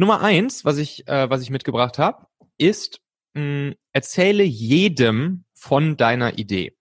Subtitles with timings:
[0.00, 2.26] Nummer eins, was ich, äh, was ich mitgebracht habe,
[2.56, 3.00] ist,
[3.34, 6.74] mh, erzähle jedem von deiner Idee.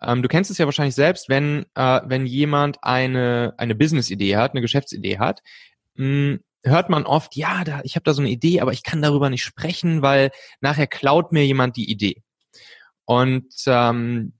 [0.00, 4.52] Ähm, du kennst es ja wahrscheinlich selbst, wenn, äh, wenn jemand eine, eine Business-Idee hat,
[4.52, 5.42] eine Geschäftsidee hat,
[5.96, 9.02] mh, hört man oft, ja, da, ich habe da so eine Idee, aber ich kann
[9.02, 12.22] darüber nicht sprechen, weil nachher klaut mir jemand die Idee.
[13.06, 14.34] Und ähm,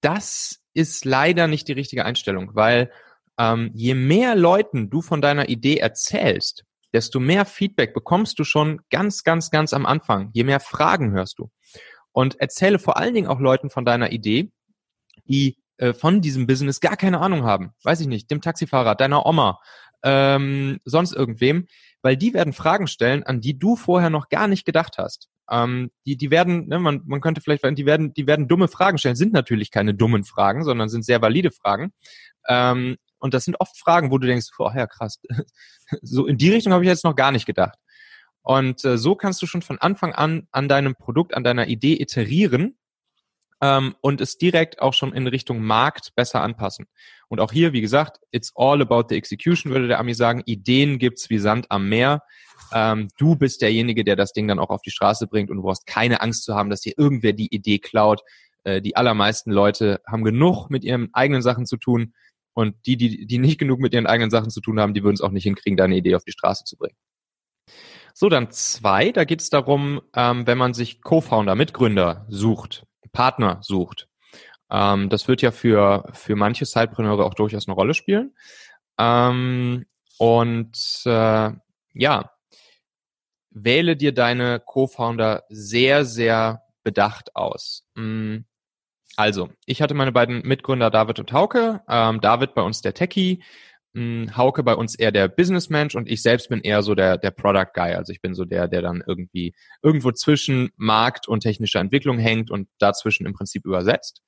[0.00, 2.90] das ist leider nicht die richtige Einstellung, weil
[3.38, 8.80] ähm, je mehr Leuten du von deiner Idee erzählst, desto mehr Feedback bekommst du schon
[8.90, 10.30] ganz, ganz, ganz am Anfang.
[10.32, 11.50] Je mehr Fragen hörst du.
[12.12, 14.50] Und erzähle vor allen Dingen auch Leuten von deiner Idee,
[15.24, 17.72] die äh, von diesem Business gar keine Ahnung haben.
[17.82, 19.58] Weiß ich nicht, dem Taxifahrer, deiner Oma,
[20.02, 21.66] ähm, sonst irgendwem,
[22.02, 25.28] weil die werden Fragen stellen, an die du vorher noch gar nicht gedacht hast.
[25.50, 28.98] Ähm, die, die werden, ne, man, man könnte vielleicht, die werden, die werden dumme Fragen
[28.98, 31.92] stellen, sind natürlich keine dummen Fragen, sondern sind sehr valide Fragen.
[32.48, 35.20] Ähm, und das sind oft Fragen, wo du denkst, oh ja, krass,
[36.02, 37.78] so in die Richtung habe ich jetzt noch gar nicht gedacht.
[38.42, 41.94] Und äh, so kannst du schon von Anfang an an deinem Produkt, an deiner Idee
[42.00, 42.76] iterieren
[43.60, 46.86] ähm, und es direkt auch schon in Richtung Markt besser anpassen.
[47.28, 50.42] Und auch hier, wie gesagt, it's all about the execution, würde der Ami sagen.
[50.44, 52.22] Ideen gibt's wie Sand am Meer.
[52.72, 55.62] Ähm, du bist derjenige, der das Ding dann auch auf die Straße bringt und du
[55.62, 58.22] brauchst keine Angst zu haben, dass dir irgendwer die Idee klaut.
[58.64, 62.14] Äh, die allermeisten Leute haben genug mit ihren eigenen Sachen zu tun
[62.54, 65.14] und die, die, die nicht genug mit ihren eigenen Sachen zu tun haben, die würden
[65.14, 66.96] es auch nicht hinkriegen, deine Idee auf die Straße zu bringen.
[68.14, 73.58] So, dann zwei, da geht es darum, ähm, wenn man sich Co-Founder, Mitgründer sucht, Partner
[73.62, 74.08] sucht.
[74.70, 78.34] Ähm, das wird ja für, für manche Sidepreneure auch durchaus eine Rolle spielen.
[78.98, 79.86] Ähm,
[80.18, 81.50] und äh,
[81.94, 82.30] ja,
[83.50, 87.84] wähle dir deine Co-Founder sehr, sehr bedacht aus.
[87.94, 88.38] Mm,
[89.16, 91.82] also, ich hatte meine beiden Mitgründer David und Hauke.
[91.88, 93.42] Ähm, David bei uns der Techie,
[93.92, 97.30] mh, Hauke bei uns eher der Businessmensch und ich selbst bin eher so der, der
[97.30, 97.94] Product Guy.
[97.94, 102.50] Also ich bin so der, der dann irgendwie irgendwo zwischen Markt und technischer Entwicklung hängt
[102.50, 104.22] und dazwischen im Prinzip übersetzt.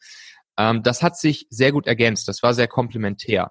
[0.59, 2.29] Ähm, das hat sich sehr gut ergänzt.
[2.29, 3.51] Das war sehr komplementär.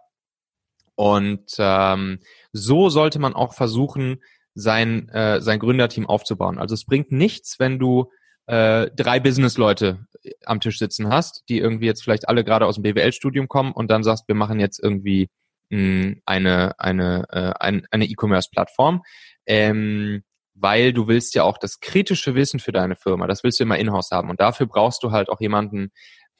[0.96, 2.20] Und ähm,
[2.52, 4.22] so sollte man auch versuchen,
[4.56, 6.60] sein, äh, sein Gründerteam aufzubauen.
[6.60, 8.12] Also es bringt nichts, wenn du
[8.48, 10.06] äh, drei Business-Leute
[10.46, 13.90] am Tisch sitzen hast, die irgendwie jetzt vielleicht alle gerade aus dem BWL-Studium kommen und
[13.90, 15.30] dann sagst, wir machen jetzt irgendwie
[15.70, 19.02] mh, eine eine äh, ein, eine E-Commerce-Plattform,
[19.46, 20.24] ähm,
[20.54, 23.78] weil du willst ja auch das kritische Wissen für deine Firma, das willst du immer
[23.78, 25.92] in-house haben und dafür brauchst du halt auch jemanden,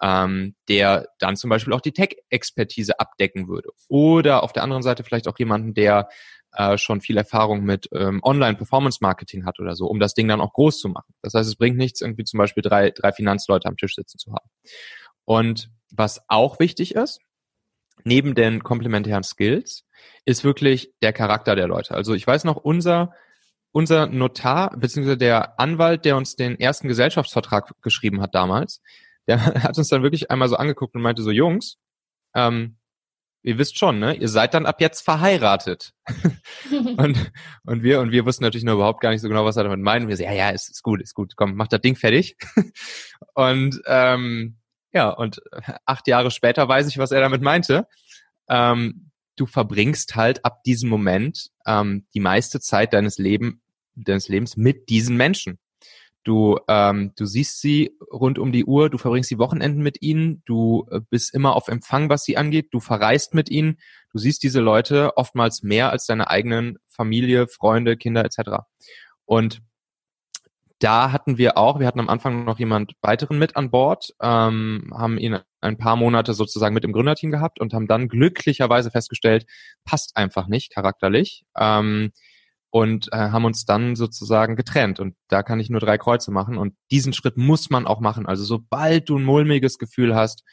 [0.02, 3.70] ähm, der dann zum Beispiel auch die Tech-Expertise abdecken würde.
[3.88, 6.10] Oder auf der anderen Seite vielleicht auch jemanden, der
[6.54, 10.54] äh, schon viel Erfahrung mit ähm, Online-Performance-Marketing hat oder so, um das Ding dann auch
[10.54, 11.14] groß zu machen.
[11.22, 14.32] Das heißt, es bringt nichts, irgendwie zum Beispiel drei, drei Finanzleute am Tisch sitzen zu
[14.32, 14.50] haben.
[15.26, 17.20] Und was auch wichtig ist,
[18.04, 19.86] neben den komplementären Skills,
[20.26, 21.96] ist wirklich der Charakter der Leute.
[21.96, 23.14] Also ich weiß noch, unser
[23.74, 28.82] unser Notar, beziehungsweise der Anwalt, der uns den ersten Gesellschaftsvertrag geschrieben hat damals,
[29.28, 31.78] der hat uns dann wirklich einmal so angeguckt und meinte so, Jungs,
[32.36, 32.78] ähm,
[33.44, 34.16] ihr wisst schon, ne?
[34.16, 35.94] Ihr seid dann ab jetzt verheiratet.
[36.98, 37.32] und,
[37.66, 39.82] und wir, und wir wussten natürlich nur überhaupt gar nicht so genau, was er damit
[39.82, 40.04] meint.
[40.04, 42.38] Und wir so, ja, ja, ist, ist gut, ist gut, komm, mach das Ding fertig.
[43.34, 44.58] und ähm,
[44.94, 45.42] ja, und
[45.86, 47.88] acht Jahre später weiß ich, was er damit meinte.
[48.48, 53.62] Ähm, du verbringst halt ab diesem Moment ähm, die meiste Zeit deines, Leben,
[53.96, 55.60] deines Lebens mit diesen Menschen.
[56.24, 60.42] Du, ähm, du siehst sie rund um die Uhr, du verbringst die Wochenenden mit ihnen,
[60.46, 63.78] du äh, bist immer auf Empfang, was sie angeht, du verreist mit ihnen,
[64.12, 68.64] du siehst diese Leute oftmals mehr als deine eigenen Familie, Freunde, Kinder etc.
[69.26, 69.62] Und
[70.80, 74.94] da hatten wir auch, wir hatten am Anfang noch jemand weiteren mit an Bord, ähm,
[74.94, 79.46] haben ihn ein paar Monate sozusagen mit im Gründerteam gehabt und haben dann glücklicherweise festgestellt,
[79.86, 81.46] passt einfach nicht charakterlich.
[81.58, 82.12] Ähm,
[82.74, 85.00] und äh, haben uns dann sozusagen getrennt.
[85.00, 86.58] Und da kann ich nur drei Kreuze machen.
[86.58, 88.26] Und diesen Schritt muss man auch machen.
[88.26, 90.44] Also sobald du ein mulmiges Gefühl hast,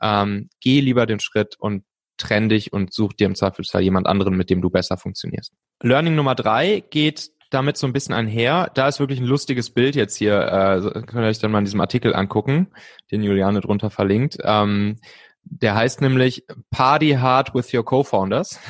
[0.00, 1.82] ähm, geh lieber den Schritt und
[2.16, 5.52] trenn dich und such dir im Zweifelsfall jemand anderen, mit dem du besser funktionierst.
[5.82, 8.70] Learning Nummer drei geht damit so ein bisschen einher.
[8.74, 10.42] Da ist wirklich ein lustiges Bild jetzt hier.
[10.42, 12.68] Äh, könnt ihr euch dann mal in diesem Artikel angucken,
[13.10, 14.38] den Juliane drunter verlinkt.
[14.44, 15.00] Ähm,
[15.42, 18.60] der heißt nämlich Party Hard with Your Co-Founders.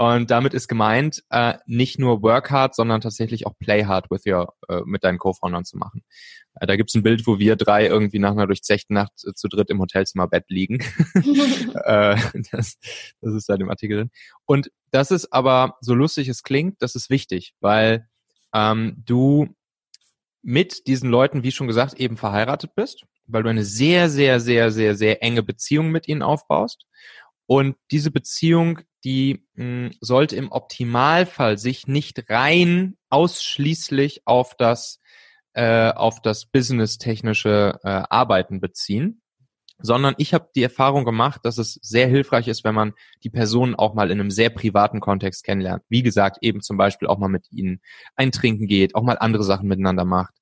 [0.00, 4.22] Und damit ist gemeint, äh, nicht nur work hard, sondern tatsächlich auch play hard with
[4.24, 6.04] your, äh, mit deinen Co-Foundern zu machen.
[6.54, 9.46] Äh, da gibt's ein Bild, wo wir drei irgendwie nach einer durchzechten Nacht äh, zu
[9.48, 10.78] dritt im Hotelzimmer Bett liegen.
[11.84, 12.16] äh,
[12.50, 12.78] das,
[13.20, 14.10] das ist da im Artikel drin.
[14.46, 18.08] Und das ist aber, so lustig es klingt, das ist wichtig, weil
[18.54, 19.54] ähm, du
[20.40, 24.70] mit diesen Leuten, wie schon gesagt, eben verheiratet bist, weil du eine sehr, sehr, sehr,
[24.70, 26.86] sehr, sehr enge Beziehung mit ihnen aufbaust
[27.50, 35.00] Und diese Beziehung, die mh, sollte im Optimalfall sich nicht rein ausschließlich auf das
[35.54, 39.20] äh, auf das business-technische äh, Arbeiten beziehen,
[39.80, 42.92] sondern ich habe die Erfahrung gemacht, dass es sehr hilfreich ist, wenn man
[43.24, 45.82] die Personen auch mal in einem sehr privaten Kontext kennenlernt.
[45.88, 47.80] Wie gesagt, eben zum Beispiel auch mal mit ihnen
[48.14, 50.34] eintrinken geht, auch mal andere Sachen miteinander macht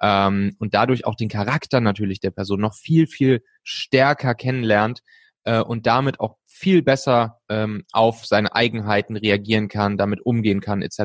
[0.00, 5.02] ähm, und dadurch auch den Charakter natürlich der Person noch viel, viel stärker kennenlernt
[5.46, 10.80] äh, und damit auch viel besser ähm, auf seine Eigenheiten reagieren kann, damit umgehen kann,
[10.80, 11.00] etc.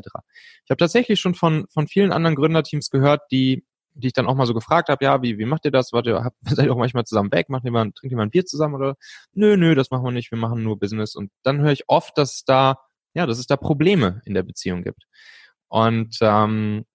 [0.64, 4.36] Ich habe tatsächlich schon von, von vielen anderen Gründerteams gehört, die die ich dann auch
[4.36, 5.92] mal so gefragt habe, ja, wie, wie macht ihr das?
[5.92, 7.50] Wart ihr, habt, seid ihr auch manchmal zusammen weg?
[7.50, 8.96] Macht ihr mal, trinkt ihr mal ein Bier zusammen oder?
[9.34, 11.14] Nö, nö, das machen wir nicht, wir machen nur Business.
[11.16, 12.78] Und dann höre ich oft, dass es da,
[13.14, 15.04] ja, dass es da Probleme in der Beziehung gibt.
[15.68, 16.86] Und ähm,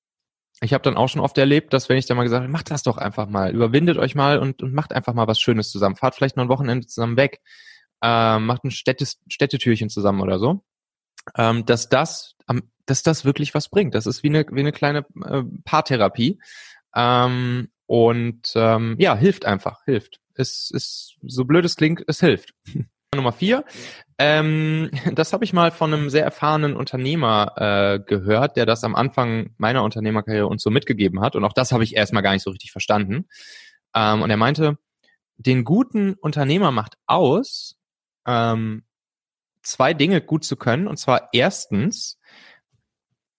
[0.63, 2.71] ich habe dann auch schon oft erlebt, dass wenn ich dann mal gesagt habe, macht
[2.71, 5.97] das doch einfach mal, überwindet euch mal und, und macht einfach mal was Schönes zusammen.
[5.97, 7.41] Fahrt vielleicht noch ein Wochenende zusammen weg,
[8.03, 10.63] äh, macht ein Städtes, Städtetürchen zusammen oder so.
[11.37, 12.37] Ähm, dass das,
[12.87, 13.95] dass das wirklich was bringt.
[13.95, 16.39] Das ist wie eine, wie eine kleine äh, Paartherapie.
[16.95, 20.21] Ähm, und ähm, ja, hilft einfach, hilft.
[20.35, 22.55] Es ist so blöd es klingt, es hilft.
[23.15, 23.65] Nummer vier.
[24.19, 28.95] Ähm, das habe ich mal von einem sehr erfahrenen Unternehmer äh, gehört, der das am
[28.95, 31.35] Anfang meiner Unternehmerkarriere uns so mitgegeben hat.
[31.35, 33.27] Und auch das habe ich erstmal gar nicht so richtig verstanden.
[33.95, 34.79] Ähm, und er meinte,
[35.37, 37.77] den guten Unternehmer macht aus,
[38.27, 38.85] ähm,
[39.63, 40.87] zwei Dinge gut zu können.
[40.87, 42.19] Und zwar erstens,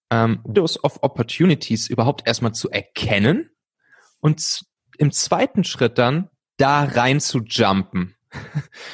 [0.10, 3.50] ähm, Windows of Opportunities überhaupt erstmal zu erkennen
[4.20, 4.66] und
[4.98, 8.16] im zweiten Schritt dann da rein zu jumpen.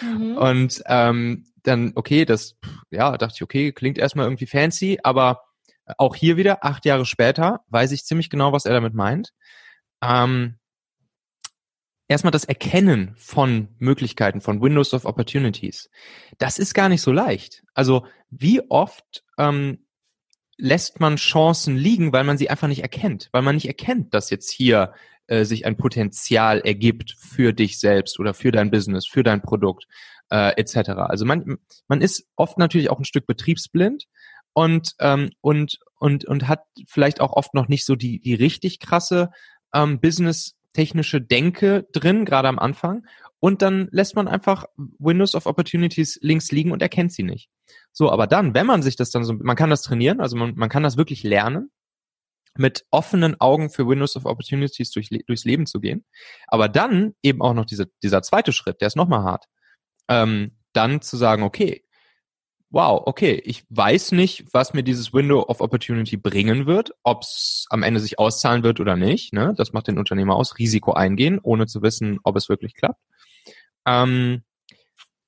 [0.01, 0.37] Mhm.
[0.37, 2.57] Und ähm, dann, okay, das,
[2.91, 5.43] ja, dachte ich, okay, klingt erstmal irgendwie fancy, aber
[5.97, 9.33] auch hier wieder, acht Jahre später, weiß ich ziemlich genau, was er damit meint.
[10.01, 10.57] Ähm,
[12.07, 15.89] erstmal das Erkennen von Möglichkeiten, von Windows of Opportunities.
[16.37, 17.63] Das ist gar nicht so leicht.
[17.73, 19.85] Also wie oft ähm,
[20.57, 24.29] lässt man Chancen liegen, weil man sie einfach nicht erkennt, weil man nicht erkennt, dass
[24.29, 24.93] jetzt hier
[25.27, 29.87] äh, sich ein Potenzial ergibt für dich selbst oder für dein Business, für dein Produkt
[30.29, 30.89] äh, etc.
[30.89, 31.57] Also man,
[31.87, 34.05] man ist oft natürlich auch ein Stück betriebsblind
[34.53, 38.79] und ähm, und und und hat vielleicht auch oft noch nicht so die die richtig
[38.79, 39.31] krasse
[39.73, 43.05] ähm, Business technische Denke drin, gerade am Anfang.
[43.39, 44.65] Und dann lässt man einfach
[44.99, 47.49] Windows of Opportunities links liegen und erkennt sie nicht.
[47.91, 50.55] So, aber dann, wenn man sich das dann so, man kann das trainieren, also man,
[50.55, 51.69] man kann das wirklich lernen
[52.55, 56.05] mit offenen Augen für Windows of Opportunities durch, durchs Leben zu gehen.
[56.47, 59.45] Aber dann eben auch noch diese, dieser zweite Schritt, der ist nochmal hart.
[60.07, 61.82] Ähm, dann zu sagen, okay,
[62.73, 67.67] wow, okay, ich weiß nicht, was mir dieses Window of Opportunity bringen wird, ob es
[67.69, 69.31] am Ende sich auszahlen wird oder nicht.
[69.31, 69.53] Ne?
[69.55, 72.99] Das macht den Unternehmer aus, Risiko eingehen, ohne zu wissen, ob es wirklich klappt.
[73.85, 74.41] Ähm,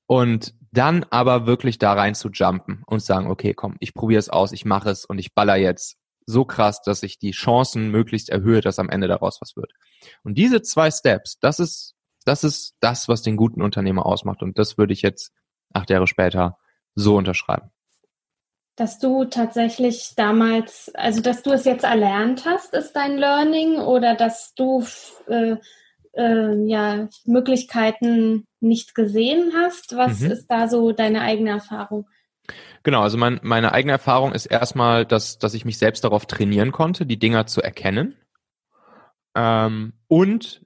[0.07, 4.29] und dann aber wirklich da rein zu jumpen und sagen, okay, komm, ich probiere es
[4.29, 8.29] aus, ich mache es und ich baller jetzt so krass, dass ich die Chancen möglichst
[8.29, 9.71] erhöhe, dass am Ende daraus was wird.
[10.23, 11.93] Und diese zwei Steps, das ist,
[12.25, 14.41] das ist das, was den guten Unternehmer ausmacht.
[14.41, 15.31] Und das würde ich jetzt
[15.73, 16.57] acht Jahre später
[16.95, 17.69] so unterschreiben.
[18.77, 24.15] Dass du tatsächlich damals, also dass du es jetzt erlernt hast, ist dein Learning oder
[24.15, 24.83] dass du
[25.27, 25.55] äh,
[26.13, 29.95] äh, ja Möglichkeiten nicht gesehen hast?
[29.95, 30.31] Was mhm.
[30.31, 32.07] ist da so deine eigene Erfahrung?
[32.83, 36.71] Genau, also mein, meine eigene Erfahrung ist erstmal, dass, dass ich mich selbst darauf trainieren
[36.71, 38.15] konnte, die Dinger zu erkennen
[39.35, 40.61] ähm, und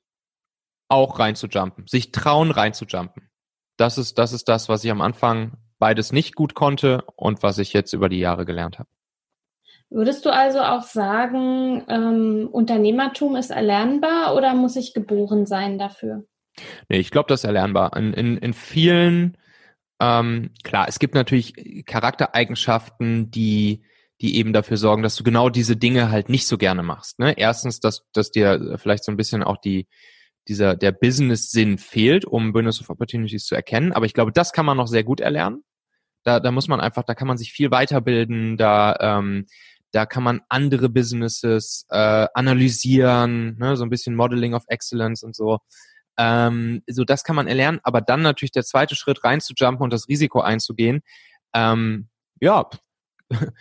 [0.89, 3.29] auch reinzujumpen, sich trauen reinzujumpen.
[3.77, 7.57] Das ist, das ist das, was ich am Anfang beides nicht gut konnte und was
[7.57, 8.89] ich jetzt über die Jahre gelernt habe.
[9.89, 16.25] Würdest du also auch sagen, ähm, Unternehmertum ist erlernbar oder muss ich geboren sein dafür?
[16.89, 17.95] Nee, ich glaube, das ist erlernbar.
[17.97, 19.37] In, in, in vielen
[19.99, 23.83] ähm, klar, es gibt natürlich Charaktereigenschaften, die
[24.21, 27.19] die eben dafür sorgen, dass du genau diese Dinge halt nicht so gerne machst.
[27.19, 27.37] Ne?
[27.37, 29.87] Erstens, dass, dass dir vielleicht so ein bisschen auch die,
[30.47, 33.93] dieser, der Business-Sinn fehlt, um Business of Opportunities zu erkennen.
[33.93, 35.63] Aber ich glaube, das kann man noch sehr gut erlernen.
[36.23, 39.45] Da, da muss man einfach, da kann man sich viel weiterbilden, da, ähm,
[39.91, 43.75] da kann man andere Businesses äh, analysieren, ne?
[43.75, 45.59] so ein bisschen Modeling of Excellence und so.
[46.17, 49.83] Ähm, so das kann man erlernen, aber dann natürlich der zweite Schritt rein zu jumpen
[49.83, 51.01] und das Risiko einzugehen,
[51.53, 52.09] ähm,
[52.41, 52.69] ja,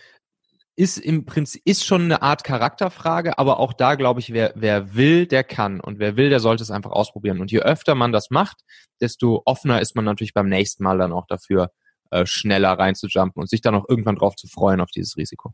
[0.77, 4.95] ist im Prinzip ist schon eine Art Charakterfrage, aber auch da glaube ich, wer wer
[4.95, 7.41] will, der kann und wer will, der sollte es einfach ausprobieren.
[7.41, 8.59] Und je öfter man das macht,
[9.01, 11.71] desto offener ist man natürlich beim nächsten Mal dann auch dafür,
[12.11, 15.17] äh, schneller rein zu jumpen und sich dann auch irgendwann drauf zu freuen auf dieses
[15.17, 15.53] Risiko.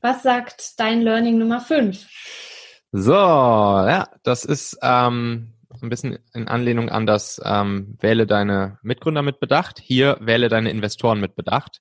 [0.00, 2.06] Was sagt dein Learning Nummer 5?
[2.92, 9.22] So, ja, das ist ähm, ein bisschen in Anlehnung an das ähm, Wähle deine Mitgründer
[9.22, 9.78] mit Bedacht.
[9.78, 11.80] Hier wähle deine Investoren mit Bedacht.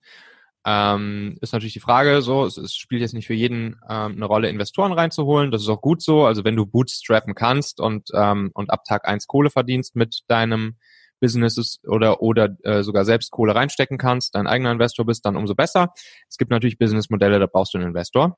[0.66, 4.26] Ähm, ist natürlich die Frage so, es, es spielt jetzt nicht für jeden ähm, eine
[4.26, 5.52] Rolle, Investoren reinzuholen.
[5.52, 6.26] Das ist auch gut so.
[6.26, 10.76] Also wenn du bootstrappen kannst und, ähm, und ab Tag eins Kohle verdienst mit deinem
[11.20, 15.56] Businesses oder oder äh, sogar selbst Kohle reinstecken kannst, dein eigener Investor bist, dann umso
[15.56, 15.94] besser.
[16.30, 18.38] Es gibt natürlich Businessmodelle, da brauchst du einen Investor,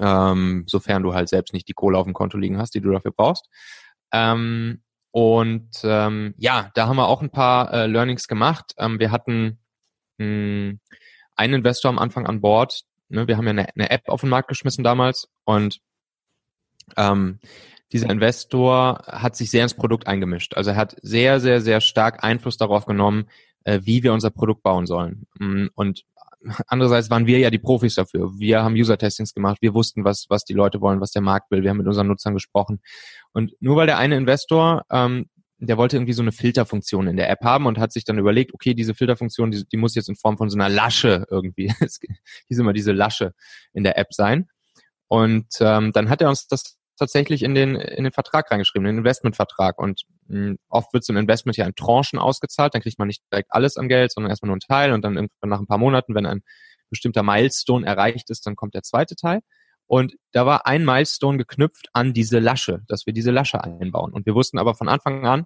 [0.00, 2.90] ähm, sofern du halt selbst nicht die Kohle auf dem Konto liegen hast, die du
[2.90, 3.48] dafür brauchst.
[4.12, 8.74] Ähm, und ähm, ja, da haben wir auch ein paar äh, Learnings gemacht.
[8.78, 9.60] Ähm, wir hatten
[10.18, 10.80] mh, hm,
[11.36, 12.82] einen Investor am Anfang an Bord.
[13.08, 15.80] Ne, wir haben ja eine, eine App auf den Markt geschmissen damals und
[16.96, 17.38] ähm,
[17.92, 20.54] dieser Investor hat sich sehr ins Produkt eingemischt.
[20.56, 23.26] Also er hat sehr, sehr, sehr stark Einfluss darauf genommen,
[23.64, 25.26] äh, wie wir unser Produkt bauen sollen.
[25.38, 26.04] Mm, und
[26.66, 28.32] andererseits waren wir ja die Profis dafür.
[28.38, 31.62] Wir haben User-Testings gemacht, wir wussten, was, was die Leute wollen, was der Markt will,
[31.62, 32.80] wir haben mit unseren Nutzern gesprochen.
[33.32, 35.26] Und nur weil der eine Investor, ähm,
[35.58, 38.52] der wollte irgendwie so eine Filterfunktion in der App haben und hat sich dann überlegt,
[38.52, 41.72] okay, diese Filterfunktion, die, die muss jetzt in Form von so einer Lasche irgendwie,
[42.48, 43.32] hieß immer diese Lasche
[43.72, 44.48] in der App sein.
[45.08, 48.94] Und ähm, dann hat er uns das tatsächlich in den, in den Vertrag reingeschrieben, in
[48.94, 49.78] den Investmentvertrag.
[49.78, 53.08] Und mh, hm, oft wird so ein Investment ja in Tranchen ausgezahlt, dann kriegt man
[53.08, 55.66] nicht direkt alles am Geld, sondern erstmal nur einen Teil und dann irgendwann nach ein
[55.66, 56.42] paar Monaten, wenn ein
[56.90, 59.40] bestimmter Milestone erreicht ist, dann kommt der zweite Teil.
[59.86, 64.12] Und da war ein Milestone geknüpft an diese Lasche, dass wir diese Lasche einbauen.
[64.12, 65.44] Und wir wussten aber von Anfang an,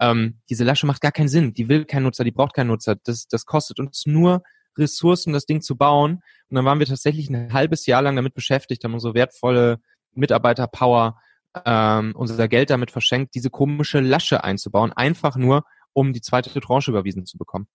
[0.00, 1.54] ähm, diese Lasche macht gar keinen Sinn.
[1.54, 2.96] Die will keinen Nutzer, die braucht keinen Nutzer.
[3.04, 4.42] Das, das kostet uns nur
[4.76, 6.22] Ressourcen, das Ding zu bauen.
[6.48, 9.80] Und dann waren wir tatsächlich ein halbes Jahr lang damit beschäftigt, haben unsere wertvolle
[10.14, 11.20] Mitarbeiterpower,
[11.64, 16.90] ähm, unser Geld damit verschenkt, diese komische Lasche einzubauen, einfach nur, um die zweite Tranche
[16.90, 17.66] überwiesen zu bekommen.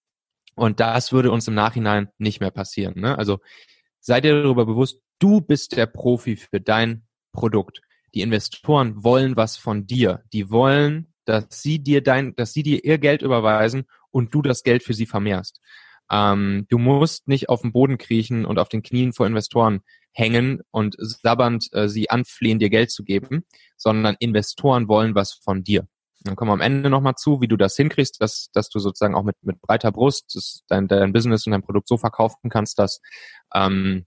[0.56, 3.00] Und das würde uns im Nachhinein nicht mehr passieren.
[3.00, 3.18] Ne?
[3.18, 3.40] Also
[4.00, 7.82] seid ihr darüber bewusst, du bist der Profi für dein Produkt.
[8.16, 10.24] Die Investoren wollen was von dir.
[10.34, 14.64] Die wollen, dass sie dir dein, dass sie dir ihr Geld überweisen und du das
[14.64, 15.62] Geld für sie vermehrst.
[16.12, 20.62] Ähm, du musst nicht auf dem Boden kriechen und auf den Knien vor Investoren hängen
[20.72, 23.46] und sabbernd äh, sie anflehen, dir Geld zu geben,
[23.76, 25.88] sondern Investoren wollen was von dir.
[26.22, 29.16] Dann kommen wir am Ende nochmal zu, wie du das hinkriegst, dass, dass du sozusagen
[29.16, 33.00] auch mit, mit breiter Brust dein, dein Business und dein Produkt so verkaufen kannst, dass,
[33.54, 34.06] ähm,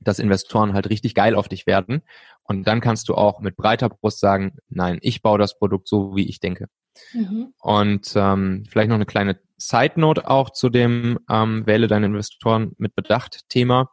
[0.00, 2.02] dass Investoren halt richtig geil auf dich werden.
[2.42, 6.14] Und dann kannst du auch mit breiter Brust sagen, nein, ich baue das Produkt so,
[6.16, 6.66] wie ich denke.
[7.12, 7.54] Mhm.
[7.60, 12.72] Und ähm, vielleicht noch eine kleine Side Note auch zu dem ähm, Wähle deine Investoren
[12.78, 13.90] mit Bedacht Thema.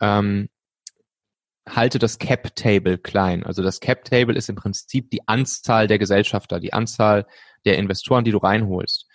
[0.00, 0.48] Ähm,
[1.68, 3.44] halte das Cap Table klein.
[3.44, 7.26] Also das Cap Table ist im Prinzip die Anzahl der Gesellschafter, die Anzahl
[7.64, 9.06] der Investoren, die du reinholst.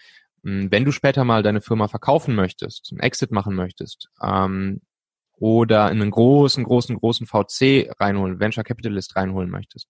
[0.43, 4.81] Hm, wenn du später mal deine Firma verkaufen möchtest, einen Exit machen möchtest, ähm,
[5.39, 9.87] oder in einen großen, großen, großen VC reinholen, Venture Capitalist reinholen möchtest,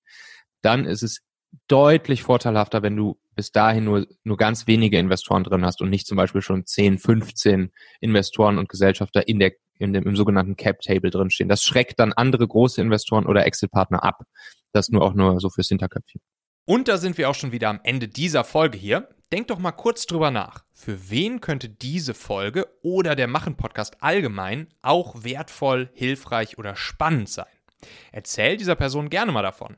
[0.62, 1.22] dann ist es
[1.68, 6.08] deutlich vorteilhafter, wenn du bis dahin nur, nur ganz wenige Investoren drin hast und nicht
[6.08, 10.82] zum Beispiel schon 10, 15 Investoren und Gesellschafter in der, in dem, im sogenannten Cap
[10.82, 11.50] Table drinstehen.
[11.50, 14.24] Das schreckt dann andere große Investoren oder Exit-Partner ab.
[14.74, 16.22] Das nur auch nur so fürs Hinterköpfchen.
[16.66, 19.10] Und da sind wir auch schon wieder am Ende dieser Folge hier.
[19.32, 20.66] Denk doch mal kurz drüber nach.
[20.74, 27.48] Für wen könnte diese Folge oder der Machen-Podcast allgemein auch wertvoll, hilfreich oder spannend sein?
[28.12, 29.78] Erzähl dieser Person gerne mal davon.